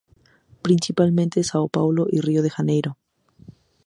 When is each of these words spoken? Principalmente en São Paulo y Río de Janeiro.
Principalmente 0.65 1.35
en 1.41 1.49
São 1.51 1.65
Paulo 1.75 2.01
y 2.15 2.17
Río 2.21 2.41
de 2.43 2.49
Janeiro. 2.55 2.97